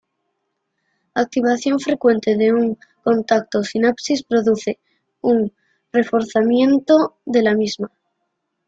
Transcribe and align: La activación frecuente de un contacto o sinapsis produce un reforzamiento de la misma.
La 1.13 1.21
activación 1.21 1.79
frecuente 1.79 2.35
de 2.35 2.51
un 2.51 2.75
contacto 3.03 3.59
o 3.59 3.63
sinapsis 3.63 4.23
produce 4.23 4.79
un 5.21 5.53
reforzamiento 5.93 7.17
de 7.23 7.43
la 7.43 7.53
misma. 7.53 7.91